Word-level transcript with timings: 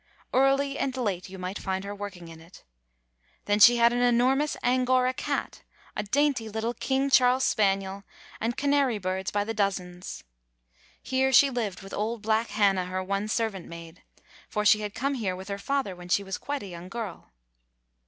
Early 0.33 0.79
and 0.79 0.97
late, 0.97 1.29
you 1.29 1.37
might 1.37 1.59
find 1.59 1.83
her 1.83 1.93
working 1.93 2.27
in 2.27 2.41
it. 2.41 2.63
Then 3.45 3.59
she 3.59 3.77
had 3.77 3.93
an 3.93 4.01
enormous 4.01 4.57
Angora 4.63 5.13
cat, 5.13 5.61
a 5.95 6.01
dainty 6.01 6.49
little 6.49 6.73
King 6.73 7.01
[99] 7.01 7.03
^AN 7.03 7.05
EASTER 7.09 7.23
LILY 7.25 7.29
Charles 7.29 7.43
spaniel, 7.43 8.03
and 8.39 8.57
canary 8.57 8.97
birds 8.97 9.29
by 9.29 9.43
the 9.43 9.53
doz 9.53 9.79
ens. 9.79 10.23
Here 11.03 11.31
she 11.31 11.51
lived 11.51 11.83
with 11.83 11.93
old 11.93 12.23
black 12.23 12.47
Hannah, 12.47 12.85
her 12.85 13.03
one 13.03 13.27
servant 13.27 13.67
maid, 13.67 14.01
for 14.49 14.65
she 14.65 14.79
had 14.79 14.95
come 14.95 15.13
here 15.13 15.35
with 15.35 15.49
her 15.49 15.59
father 15.59 15.95
when 15.95 16.09
she 16.09 16.23
was 16.23 16.39
quite 16.39 16.63
a 16.63 16.67
young 16.67 16.89
girl. 16.89 17.29